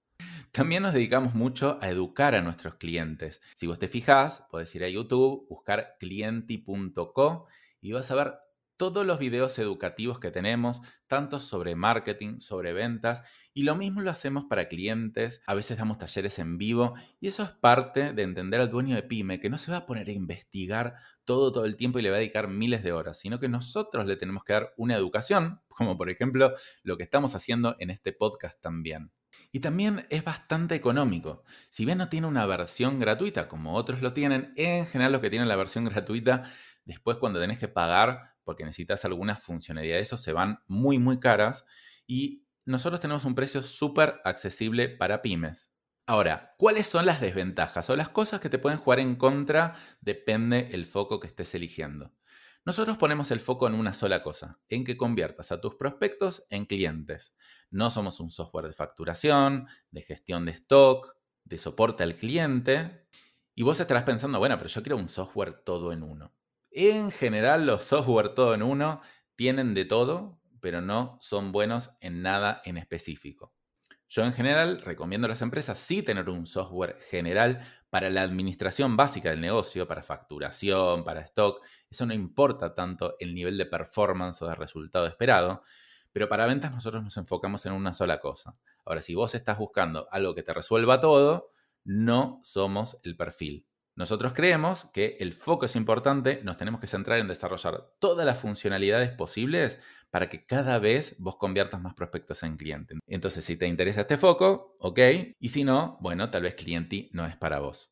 También 0.52 0.84
nos 0.84 0.94
dedicamos 0.94 1.36
mucho 1.36 1.78
a 1.82 1.90
educar 1.90 2.34
a 2.36 2.42
nuestros 2.42 2.76
clientes. 2.76 3.42
Si 3.56 3.68
vos 3.68 3.80
te 3.80 3.88
fijás, 3.88 4.46
podés 4.50 4.74
ir 4.76 4.84
a 4.84 4.90
YouTube, 4.90 5.48
buscar 5.50 5.96
clienti.co 6.00 7.48
y 7.82 7.92
vas 7.92 8.12
a 8.12 8.16
ver 8.16 8.34
todos 8.78 9.06
los 9.06 9.20
videos 9.20 9.58
educativos 9.60 10.20
que 10.20 10.32
tenemos, 10.32 10.82
tanto 11.08 11.40
sobre 11.40 11.76
marketing, 11.76 12.40
sobre 12.40 12.74
ventas, 12.74 13.24
y 13.54 13.64
lo 13.64 13.76
mismo 13.76 14.02
lo 14.02 14.12
hacemos 14.12 14.46
para 14.46 14.68
clientes, 14.68 15.42
a 15.48 15.56
veces 15.56 15.78
damos 15.78 15.98
talleres 15.98 16.40
en 16.40 16.58
vivo, 16.58 16.94
y 17.20 17.28
eso 17.28 17.44
es 17.44 17.50
parte 17.50 18.14
de 18.14 18.22
entender 18.22 18.62
al 18.62 18.70
dueño 18.70 18.96
de 18.96 19.04
pyme, 19.04 19.40
que 19.40 19.50
no 19.50 19.58
se 19.58 19.72
va 19.72 19.78
a 19.78 19.86
poner 19.86 20.08
a 20.08 20.12
investigar 20.12 20.96
todo 21.26 21.52
todo 21.52 21.66
el 21.66 21.76
tiempo 21.76 22.00
y 22.00 22.04
le 22.04 22.10
va 22.10 22.16
a 22.16 22.20
dedicar 22.20 22.48
miles 22.48 22.84
de 22.84 22.94
horas, 22.94 23.20
sino 23.20 23.40
que 23.40 23.50
nosotros 23.50 24.08
le 24.08 24.16
tenemos 24.16 24.44
que 24.44 24.54
dar 24.54 24.74
una 24.78 24.96
educación, 24.96 25.62
como 25.68 25.98
por 25.98 26.10
ejemplo 26.10 26.54
lo 26.84 26.98
que 26.98 27.04
estamos 27.04 27.36
haciendo 27.36 27.76
en 27.80 27.90
este 27.90 28.14
podcast 28.14 28.62
también. 28.62 29.12
Y 29.52 29.60
también 29.60 30.06
es 30.10 30.24
bastante 30.24 30.76
económico. 30.76 31.44
Si 31.70 31.86
bien 31.86 31.98
no 31.98 32.10
tiene 32.10 32.28
una 32.28 32.46
versión 32.46 33.00
gratuita 33.00 33.48
como 33.48 33.74
otros 33.74 34.02
lo 34.02 34.14
tienen, 34.14 34.54
en 34.56 34.86
general 34.86 35.12
los 35.12 35.22
que 35.22 35.30
tienen 35.30 35.48
la 35.48 35.56
versión 35.56 35.86
gratuita, 35.86 36.52
después 36.86 37.18
cuando 37.18 37.40
tenés 37.40 37.60
que 37.60 37.68
pagar 37.68 38.37
porque 38.48 38.64
necesitas 38.64 39.04
algunas 39.04 39.44
funcionalidades, 39.44 40.08
eso 40.08 40.18
se 40.18 40.32
van 40.32 40.64
muy, 40.68 41.00
muy 41.00 41.20
caras. 41.20 41.66
Y 42.08 42.48
nosotros 42.64 43.02
tenemos 43.02 43.26
un 43.26 43.36
precio 43.36 43.62
súper 43.62 44.22
accesible 44.24 44.88
para 44.88 45.22
pymes. 45.22 45.74
Ahora, 46.06 46.56
¿cuáles 46.58 46.88
son 46.88 47.06
las 47.06 47.20
desventajas 47.20 47.90
o 47.90 47.96
las 47.98 48.08
cosas 48.08 48.40
que 48.40 48.50
te 48.50 48.58
pueden 48.58 48.80
jugar 48.80 49.02
en 49.02 49.18
contra? 49.18 49.76
Depende 50.00 50.70
el 50.72 50.86
foco 50.86 51.20
que 51.20 51.28
estés 51.28 51.54
eligiendo. 51.56 52.14
Nosotros 52.64 52.98
ponemos 52.98 53.30
el 53.32 53.42
foco 53.42 53.68
en 53.68 53.74
una 53.74 53.94
sola 53.94 54.24
cosa, 54.24 54.58
en 54.70 54.86
que 54.86 54.96
conviertas 54.96 55.52
a 55.52 55.60
tus 55.60 55.76
prospectos 55.76 56.46
en 56.50 56.66
clientes. 56.66 57.36
No 57.72 57.90
somos 57.90 58.22
un 58.22 58.32
software 58.32 58.68
de 58.68 58.74
facturación, 58.74 59.68
de 59.92 60.02
gestión 60.02 60.46
de 60.46 60.52
stock, 60.54 61.18
de 61.44 61.58
soporte 61.58 62.04
al 62.04 62.16
cliente. 62.16 63.06
Y 63.54 63.64
vos 63.64 63.78
estarás 63.80 64.04
pensando, 64.04 64.40
bueno, 64.40 64.58
pero 64.58 64.70
yo 64.70 64.82
quiero 64.82 64.96
un 64.96 65.10
software 65.10 65.64
todo 65.66 65.92
en 65.92 66.04
uno. 66.04 66.37
En 66.80 67.10
general, 67.10 67.66
los 67.66 67.86
software 67.86 68.36
todo 68.36 68.54
en 68.54 68.62
uno 68.62 69.02
tienen 69.36 69.74
de 69.74 69.84
todo, 69.84 70.40
pero 70.62 70.80
no 70.80 71.18
son 71.22 71.52
buenos 71.52 71.98
en 72.02 72.22
nada 72.22 72.62
en 72.66 72.78
específico. 72.78 73.52
Yo 74.08 74.24
en 74.24 74.32
general 74.32 74.84
recomiendo 74.84 75.26
a 75.26 75.30
las 75.30 75.42
empresas 75.42 75.80
sí 75.80 76.04
tener 76.04 76.30
un 76.30 76.46
software 76.46 77.00
general 77.02 77.62
para 77.90 78.12
la 78.12 78.22
administración 78.22 78.96
básica 78.96 79.32
del 79.32 79.42
negocio, 79.42 79.88
para 79.88 80.04
facturación, 80.04 81.04
para 81.04 81.22
stock. 81.22 81.66
Eso 81.90 82.06
no 82.06 82.14
importa 82.14 82.76
tanto 82.76 83.16
el 83.20 83.34
nivel 83.34 83.58
de 83.58 83.66
performance 83.66 84.44
o 84.44 84.48
de 84.48 84.54
resultado 84.54 85.08
esperado, 85.08 85.64
pero 86.12 86.30
para 86.30 86.46
ventas 86.46 86.72
nosotros 86.72 87.04
nos 87.04 87.18
enfocamos 87.18 87.66
en 87.66 87.74
una 87.74 87.92
sola 87.92 88.20
cosa. 88.20 88.56
Ahora, 88.86 89.02
si 89.02 89.16
vos 89.16 89.34
estás 89.34 89.58
buscando 89.58 90.08
algo 90.12 90.36
que 90.36 90.44
te 90.44 90.54
resuelva 90.54 91.00
todo, 91.00 91.50
no 91.84 92.40
somos 92.44 93.00
el 93.02 93.18
perfil. 93.18 93.67
Nosotros 93.98 94.34
creemos 94.34 94.86
que 94.94 95.18
el 95.20 95.34
foco 95.34 95.66
es 95.66 95.76
importante, 95.76 96.40
nos 96.44 96.56
tenemos 96.58 96.80
que 96.80 96.86
centrar 96.86 97.18
en 97.18 97.28
desarrollar 97.28 97.96
todas 97.98 98.28
las 98.28 98.38
funcionalidades 98.38 99.10
posibles 99.10 99.82
para 100.12 100.30
que 100.30 100.46
cada 100.46 100.78
vez 100.78 101.16
vos 101.18 101.38
conviertas 101.38 101.82
más 101.82 101.96
prospectos 101.96 102.44
en 102.44 102.58
cliente. 102.58 102.94
Entonces, 103.08 103.44
si 103.44 103.58
te 103.58 103.66
interesa 103.66 104.02
este 104.02 104.20
foco, 104.20 104.78
ok, 104.80 105.00
y 105.40 105.50
si 105.50 105.64
no, 105.64 105.98
bueno, 106.00 106.30
tal 106.30 106.44
vez 106.44 106.54
cliente 106.54 107.10
no 107.12 107.26
es 107.26 107.36
para 107.38 107.58
vos. 107.58 107.92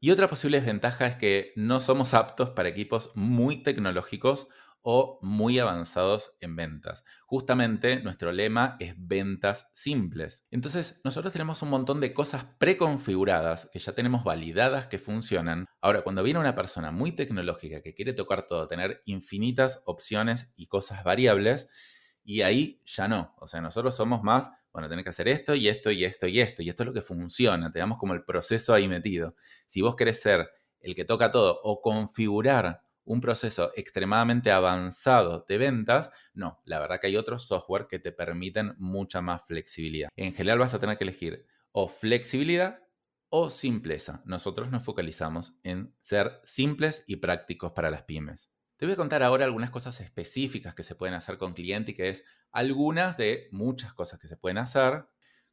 Y 0.00 0.10
otra 0.10 0.26
posible 0.26 0.58
desventaja 0.58 1.06
es 1.06 1.14
que 1.14 1.52
no 1.54 1.78
somos 1.78 2.12
aptos 2.12 2.50
para 2.50 2.68
equipos 2.68 3.12
muy 3.14 3.62
tecnológicos 3.62 4.48
o 4.88 5.18
muy 5.20 5.58
avanzados 5.58 6.36
en 6.38 6.54
ventas. 6.54 7.02
Justamente 7.26 8.00
nuestro 8.02 8.30
lema 8.30 8.76
es 8.78 8.94
ventas 8.96 9.68
simples. 9.74 10.46
Entonces 10.52 11.00
nosotros 11.02 11.32
tenemos 11.32 11.60
un 11.62 11.70
montón 11.70 12.00
de 12.00 12.14
cosas 12.14 12.44
preconfiguradas 12.58 13.68
que 13.72 13.80
ya 13.80 13.96
tenemos 13.96 14.22
validadas 14.22 14.86
que 14.86 14.98
funcionan. 14.98 15.66
Ahora, 15.80 16.02
cuando 16.02 16.22
viene 16.22 16.38
una 16.38 16.54
persona 16.54 16.92
muy 16.92 17.10
tecnológica 17.10 17.82
que 17.82 17.94
quiere 17.94 18.12
tocar 18.12 18.46
todo, 18.46 18.68
tener 18.68 19.02
infinitas 19.06 19.82
opciones 19.86 20.52
y 20.54 20.68
cosas 20.68 21.02
variables, 21.02 21.68
y 22.22 22.42
ahí 22.42 22.80
ya 22.84 23.08
no. 23.08 23.34
O 23.40 23.48
sea, 23.48 23.60
nosotros 23.60 23.96
somos 23.96 24.22
más, 24.22 24.52
bueno, 24.72 24.88
tenés 24.88 25.02
que 25.02 25.10
hacer 25.10 25.26
esto 25.26 25.56
y 25.56 25.66
esto 25.66 25.90
y 25.90 26.04
esto 26.04 26.28
y 26.28 26.38
esto, 26.38 26.62
y 26.62 26.68
esto 26.68 26.84
es 26.84 26.86
lo 26.86 26.94
que 26.94 27.02
funciona, 27.02 27.72
tenemos 27.72 27.98
como 27.98 28.14
el 28.14 28.22
proceso 28.22 28.72
ahí 28.72 28.86
metido. 28.86 29.34
Si 29.66 29.82
vos 29.82 29.96
querés 29.96 30.20
ser 30.22 30.48
el 30.78 30.94
que 30.94 31.04
toca 31.04 31.32
todo 31.32 31.58
o 31.64 31.80
configurar 31.82 32.85
un 33.06 33.20
proceso 33.20 33.72
extremadamente 33.76 34.50
avanzado 34.50 35.46
de 35.48 35.56
ventas, 35.56 36.10
no, 36.34 36.60
la 36.64 36.78
verdad 36.78 37.00
que 37.00 37.06
hay 37.06 37.16
otros 37.16 37.46
software 37.46 37.86
que 37.88 37.98
te 37.98 38.12
permiten 38.12 38.74
mucha 38.78 39.22
más 39.22 39.44
flexibilidad. 39.46 40.10
En 40.16 40.34
general 40.34 40.58
vas 40.58 40.74
a 40.74 40.78
tener 40.78 40.98
que 40.98 41.04
elegir 41.04 41.46
o 41.72 41.88
flexibilidad 41.88 42.82
o 43.28 43.48
simpleza. 43.50 44.22
Nosotros 44.24 44.70
nos 44.70 44.82
focalizamos 44.82 45.58
en 45.62 45.94
ser 46.02 46.40
simples 46.44 47.04
y 47.06 47.16
prácticos 47.16 47.72
para 47.72 47.90
las 47.90 48.02
pymes. 48.02 48.52
Te 48.76 48.86
voy 48.86 48.92
a 48.92 48.96
contar 48.96 49.22
ahora 49.22 49.46
algunas 49.46 49.70
cosas 49.70 50.00
específicas 50.00 50.74
que 50.74 50.82
se 50.82 50.94
pueden 50.94 51.14
hacer 51.14 51.38
con 51.38 51.54
cliente 51.54 51.92
y 51.92 51.94
que 51.94 52.10
es 52.10 52.24
algunas 52.50 53.16
de 53.16 53.48
muchas 53.52 53.94
cosas 53.94 54.18
que 54.18 54.28
se 54.28 54.36
pueden 54.36 54.58
hacer 54.58 55.06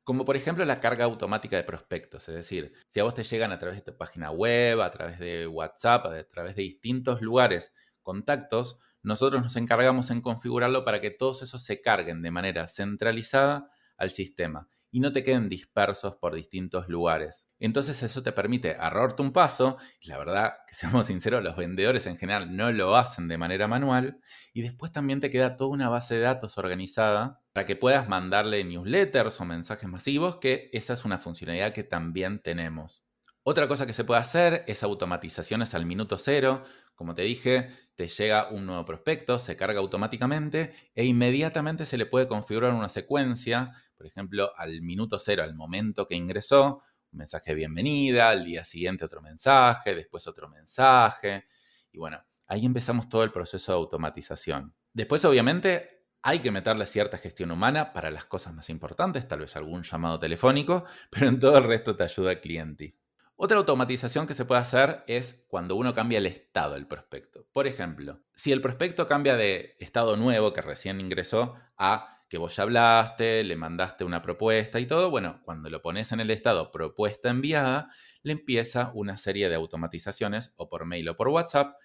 como 0.03 0.25
por 0.25 0.35
ejemplo 0.35 0.65
la 0.65 0.79
carga 0.79 1.05
automática 1.05 1.57
de 1.57 1.63
prospectos. 1.63 2.27
Es 2.29 2.35
decir, 2.35 2.73
si 2.89 2.99
a 2.99 3.03
vos 3.03 3.13
te 3.13 3.23
llegan 3.23 3.51
a 3.51 3.59
través 3.59 3.77
de 3.77 3.91
tu 3.91 3.97
página 3.97 4.31
web, 4.31 4.81
a 4.81 4.91
través 4.91 5.19
de 5.19 5.47
WhatsApp, 5.47 6.05
a 6.07 6.23
través 6.25 6.55
de 6.55 6.63
distintos 6.63 7.21
lugares, 7.21 7.73
contactos, 8.01 8.79
nosotros 9.01 9.41
nos 9.41 9.55
encargamos 9.55 10.11
en 10.11 10.21
configurarlo 10.21 10.85
para 10.85 11.01
que 11.01 11.11
todos 11.11 11.41
esos 11.41 11.63
se 11.63 11.81
carguen 11.81 12.21
de 12.21 12.31
manera 12.31 12.67
centralizada 12.67 13.69
al 13.97 14.11
sistema 14.11 14.69
y 14.93 14.99
no 14.99 15.11
te 15.11 15.23
queden 15.23 15.49
dispersos 15.49 16.17
por 16.17 16.35
distintos 16.35 16.87
lugares. 16.87 17.47
Entonces 17.59 18.03
eso 18.03 18.21
te 18.21 18.31
permite 18.31 18.75
ahorrarte 18.79 19.23
un 19.23 19.33
paso, 19.33 19.77
la 20.03 20.19
verdad, 20.19 20.53
que 20.67 20.75
seamos 20.75 21.07
sinceros, 21.07 21.43
los 21.43 21.57
vendedores 21.57 22.05
en 22.05 22.15
general 22.15 22.55
no 22.55 22.71
lo 22.71 22.95
hacen 22.95 23.27
de 23.27 23.39
manera 23.39 23.67
manual, 23.67 24.19
y 24.53 24.61
después 24.61 24.91
también 24.91 25.19
te 25.19 25.31
queda 25.31 25.55
toda 25.55 25.71
una 25.71 25.89
base 25.89 26.13
de 26.13 26.21
datos 26.21 26.59
organizada 26.59 27.41
para 27.53 27.65
que 27.65 27.75
puedas 27.75 28.07
mandarle 28.07 28.63
newsletters 28.63 29.41
o 29.41 29.45
mensajes 29.45 29.89
masivos, 29.89 30.37
que 30.37 30.69
esa 30.73 30.93
es 30.93 31.05
una 31.05 31.17
funcionalidad 31.17 31.73
que 31.73 31.83
también 31.83 32.39
tenemos. 32.39 33.03
Otra 33.45 33.67
cosa 33.67 33.85
que 33.85 33.91
se 33.91 34.05
puede 34.05 34.21
hacer 34.21 34.63
es 34.67 34.83
automatizaciones 34.83 35.73
al 35.73 35.85
minuto 35.85 36.17
cero. 36.17 36.63
Como 36.95 37.13
te 37.13 37.23
dije, 37.23 37.71
te 37.95 38.07
llega 38.07 38.47
un 38.49 38.65
nuevo 38.65 38.85
prospecto, 38.85 39.37
se 39.37 39.57
carga 39.57 39.81
automáticamente 39.81 40.73
e 40.95 41.03
inmediatamente 41.03 41.85
se 41.85 41.97
le 41.97 42.05
puede 42.05 42.25
configurar 42.25 42.73
una 42.73 42.87
secuencia, 42.87 43.73
por 43.97 44.05
ejemplo, 44.05 44.53
al 44.55 44.81
minuto 44.81 45.19
cero, 45.19 45.43
al 45.43 45.55
momento 45.55 46.07
que 46.07 46.15
ingresó, 46.15 46.79
un 47.11 47.17
mensaje 47.17 47.51
de 47.51 47.55
bienvenida, 47.55 48.29
al 48.29 48.45
día 48.45 48.63
siguiente 48.63 49.03
otro 49.03 49.21
mensaje, 49.21 49.93
después 49.93 50.25
otro 50.25 50.47
mensaje. 50.47 51.43
Y 51.91 51.97
bueno, 51.97 52.23
ahí 52.47 52.65
empezamos 52.65 53.09
todo 53.09 53.23
el 53.25 53.31
proceso 53.33 53.73
de 53.73 53.77
automatización. 53.77 54.73
Después, 54.93 55.25
obviamente, 55.25 56.05
hay 56.21 56.39
que 56.39 56.51
meterle 56.51 56.85
cierta 56.85 57.17
gestión 57.17 57.51
humana 57.51 57.91
para 57.91 58.09
las 58.09 58.23
cosas 58.23 58.53
más 58.53 58.69
importantes, 58.69 59.27
tal 59.27 59.39
vez 59.39 59.57
algún 59.57 59.83
llamado 59.83 60.17
telefónico, 60.17 60.85
pero 61.11 61.27
en 61.27 61.39
todo 61.39 61.57
el 61.57 61.65
resto 61.65 61.93
te 61.93 62.03
ayuda 62.03 62.31
el 62.31 62.39
cliente. 62.39 62.95
Otra 63.35 63.57
automatización 63.57 64.27
que 64.27 64.35
se 64.35 64.45
puede 64.45 64.61
hacer 64.61 65.03
es 65.07 65.43
cuando 65.47 65.75
uno 65.75 65.93
cambia 65.93 66.19
el 66.19 66.27
estado 66.27 66.75
del 66.75 66.87
prospecto. 66.87 67.47
Por 67.51 67.65
ejemplo, 67.65 68.21
si 68.35 68.51
el 68.51 68.61
prospecto 68.61 69.07
cambia 69.07 69.35
de 69.35 69.75
estado 69.79 70.15
nuevo 70.17 70.53
que 70.53 70.61
recién 70.61 70.99
ingresó 71.01 71.55
a 71.77 72.21
que 72.29 72.37
vos 72.37 72.55
ya 72.55 72.63
hablaste, 72.63 73.43
le 73.43 73.55
mandaste 73.55 74.03
una 74.03 74.21
propuesta 74.21 74.79
y 74.79 74.85
todo, 74.85 75.09
bueno, 75.09 75.41
cuando 75.43 75.69
lo 75.69 75.81
pones 75.81 76.11
en 76.11 76.19
el 76.19 76.31
estado 76.31 76.71
propuesta 76.71 77.29
enviada, 77.29 77.89
le 78.21 78.33
empieza 78.33 78.91
una 78.93 79.17
serie 79.17 79.49
de 79.49 79.55
automatizaciones 79.55 80.53
o 80.55 80.69
por 80.69 80.85
mail 80.85 81.09
o 81.09 81.17
por 81.17 81.27
WhatsApp, 81.27 81.75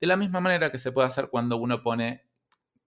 de 0.00 0.06
la 0.06 0.16
misma 0.16 0.40
manera 0.40 0.70
que 0.70 0.78
se 0.78 0.92
puede 0.92 1.08
hacer 1.08 1.28
cuando 1.28 1.56
uno 1.56 1.82
pone 1.82 2.28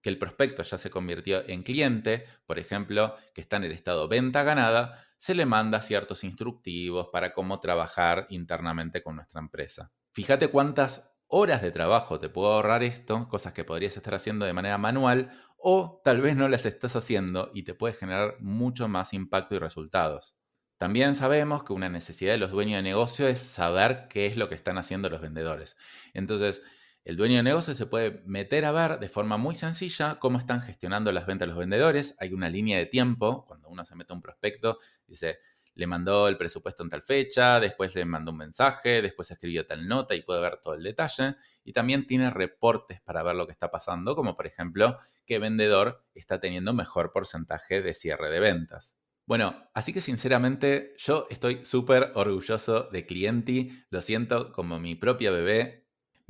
que 0.00 0.10
el 0.10 0.18
prospecto 0.18 0.62
ya 0.62 0.78
se 0.78 0.90
convirtió 0.90 1.48
en 1.48 1.62
cliente, 1.62 2.26
por 2.46 2.58
ejemplo, 2.58 3.16
que 3.34 3.40
está 3.40 3.56
en 3.56 3.64
el 3.64 3.72
estado 3.72 4.08
venta 4.08 4.42
ganada, 4.42 5.06
se 5.22 5.36
le 5.36 5.46
manda 5.46 5.80
ciertos 5.80 6.24
instructivos 6.24 7.06
para 7.12 7.32
cómo 7.32 7.60
trabajar 7.60 8.26
internamente 8.28 9.04
con 9.04 9.14
nuestra 9.14 9.38
empresa. 9.38 9.92
Fíjate 10.10 10.48
cuántas 10.48 11.14
horas 11.28 11.62
de 11.62 11.70
trabajo 11.70 12.18
te 12.18 12.28
puedo 12.28 12.52
ahorrar 12.52 12.82
esto, 12.82 13.28
cosas 13.28 13.52
que 13.52 13.62
podrías 13.62 13.96
estar 13.96 14.16
haciendo 14.16 14.46
de 14.46 14.52
manera 14.52 14.78
manual 14.78 15.30
o 15.56 16.00
tal 16.04 16.22
vez 16.22 16.34
no 16.34 16.48
las 16.48 16.66
estás 16.66 16.96
haciendo 16.96 17.52
y 17.54 17.62
te 17.62 17.72
puede 17.72 17.94
generar 17.94 18.34
mucho 18.40 18.88
más 18.88 19.14
impacto 19.14 19.54
y 19.54 19.60
resultados. 19.60 20.34
También 20.76 21.14
sabemos 21.14 21.62
que 21.62 21.72
una 21.72 21.88
necesidad 21.88 22.32
de 22.32 22.38
los 22.38 22.50
dueños 22.50 22.78
de 22.78 22.82
negocio 22.82 23.28
es 23.28 23.38
saber 23.38 24.08
qué 24.08 24.26
es 24.26 24.36
lo 24.36 24.48
que 24.48 24.56
están 24.56 24.76
haciendo 24.76 25.08
los 25.08 25.20
vendedores. 25.20 25.76
Entonces, 26.14 26.64
el 27.04 27.16
dueño 27.16 27.36
de 27.36 27.42
negocio 27.42 27.74
se 27.74 27.86
puede 27.86 28.22
meter 28.26 28.64
a 28.64 28.72
ver 28.72 29.00
de 29.00 29.08
forma 29.08 29.36
muy 29.36 29.56
sencilla 29.56 30.20
cómo 30.20 30.38
están 30.38 30.60
gestionando 30.60 31.10
las 31.10 31.26
ventas 31.26 31.48
los 31.48 31.58
vendedores. 31.58 32.14
Hay 32.20 32.32
una 32.32 32.48
línea 32.48 32.78
de 32.78 32.86
tiempo, 32.86 33.44
cuando 33.44 33.68
uno 33.68 33.84
se 33.84 33.96
mete 33.96 34.12
a 34.12 34.16
un 34.16 34.22
prospecto, 34.22 34.78
dice, 35.06 35.40
le 35.74 35.86
mandó 35.86 36.28
el 36.28 36.36
presupuesto 36.36 36.82
en 36.82 36.90
tal 36.90 37.02
fecha, 37.02 37.58
después 37.58 37.94
le 37.94 38.04
mandó 38.04 38.30
un 38.30 38.38
mensaje, 38.38 39.02
después 39.02 39.30
escribió 39.30 39.66
tal 39.66 39.88
nota 39.88 40.14
y 40.14 40.22
puede 40.22 40.40
ver 40.40 40.58
todo 40.62 40.74
el 40.74 40.82
detalle. 40.82 41.34
Y 41.64 41.72
también 41.72 42.06
tiene 42.06 42.30
reportes 42.30 43.00
para 43.00 43.22
ver 43.22 43.34
lo 43.34 43.46
que 43.46 43.52
está 43.52 43.70
pasando, 43.70 44.14
como 44.14 44.36
por 44.36 44.46
ejemplo 44.46 44.98
qué 45.26 45.38
vendedor 45.38 46.04
está 46.14 46.40
teniendo 46.40 46.72
mejor 46.72 47.12
porcentaje 47.12 47.82
de 47.82 47.94
cierre 47.94 48.30
de 48.30 48.40
ventas. 48.40 48.96
Bueno, 49.24 49.70
así 49.72 49.92
que 49.92 50.00
sinceramente 50.00 50.94
yo 50.98 51.26
estoy 51.30 51.64
súper 51.64 52.12
orgulloso 52.14 52.88
de 52.92 53.06
Clienti, 53.06 53.70
lo 53.88 54.02
siento 54.02 54.52
como 54.52 54.78
mi 54.78 54.94
propia 54.94 55.30
bebé, 55.30 55.81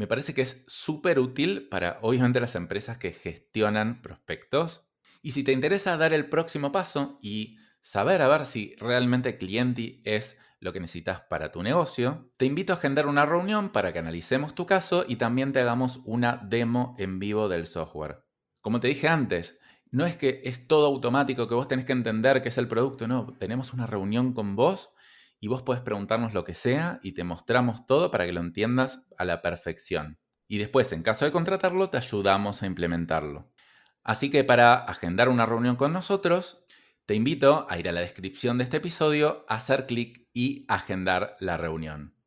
Me 0.03 0.09
parece 0.09 0.35
que 0.35 0.43
es 0.43 0.65
súper 0.67 1.21
útil 1.21 1.69
para 1.69 2.01
obviamente 2.03 2.41
las 2.41 2.57
empresas 2.57 2.99
que 2.99 3.13
gestionan 3.13 4.03
prospectos. 4.03 4.91
Y 5.23 5.31
si 5.31 5.45
te 5.45 5.53
interesa 5.53 5.97
dar 5.97 6.13
el 6.13 6.29
próximo 6.29 6.73
paso 6.73 7.21
y 7.23 7.57
saber 7.83 8.21
a 8.21 8.27
ver 8.27 8.45
si 8.45 8.75
realmente 8.81 9.39
Clienti 9.39 10.03
es 10.05 10.41
lo 10.59 10.73
que 10.73 10.81
necesitas 10.81 11.21
para 11.31 11.53
tu 11.53 11.63
negocio, 11.63 12.33
te 12.37 12.47
invito 12.47 12.73
a 12.73 12.79
agendar 12.79 13.07
una 13.07 13.27
reunión 13.27 13.69
para 13.69 13.93
que 13.93 14.01
analicemos 14.01 14.57
tu 14.57 14.67
caso 14.67 15.05
y 15.07 15.15
también 15.15 15.53
te 15.53 15.61
hagamos 15.61 16.01
una 16.05 16.37
demo 16.37 16.97
en 16.99 17.21
vivo 17.21 17.49
del 17.49 17.69
software. 17.69 18.25
Como 18.61 18.81
te 18.81 18.89
dije 18.89 19.07
antes, 19.07 19.61
no 19.93 20.05
es 20.05 20.17
que 20.17 20.43
es 20.45 20.67
todo 20.67 20.87
automático, 20.87 21.47
que 21.47 21.55
vos 21.55 21.69
tenés 21.69 21.85
que 21.85 21.93
entender 21.93 22.43
qué 22.43 22.49
es 22.49 22.59
el 22.59 22.67
producto, 22.67 23.07
no, 23.07 23.37
tenemos 23.39 23.73
una 23.73 23.87
reunión 23.87 24.33
con 24.33 24.57
vos 24.57 24.92
y 25.43 25.49
vos 25.49 25.63
podés 25.63 25.83
preguntarnos 25.83 26.35
lo 26.35 26.45
que 26.45 26.55
sea 26.55 27.01
y 27.03 27.13
te 27.13 27.25
mostramos 27.25 27.85
todo 27.85 28.13
para 28.13 28.25
que 28.25 28.33
lo 28.33 28.41
entiendas 28.41 29.05
a 29.19 29.25
la 29.25 29.43
perfección. 29.43 30.21
Y 30.47 30.59
después, 30.59 30.93
en 30.93 31.03
caso 31.03 31.25
de 31.25 31.33
contratarlo, 31.33 31.89
te 31.89 31.97
ayudamos 31.97 32.63
a 32.63 32.67
implementarlo. 32.67 33.51
Así 34.05 34.31
que 34.31 34.45
para 34.45 34.75
agendar 34.75 35.29
una 35.29 35.45
reunión 35.45 35.75
con 35.75 35.93
nosotros, 35.93 36.65
te 37.07 37.17
invito 37.17 37.67
a 37.69 37.77
ir 37.81 37.89
a 37.89 37.93
la 37.93 38.03
descripción 38.03 38.57
de 38.57 38.65
este 38.65 38.77
episodio, 38.77 39.45
hacer 39.49 39.87
clic 39.87 40.29
y 40.33 40.65
agendar 40.69 41.37
la 41.41 41.57
reunión. 41.57 42.15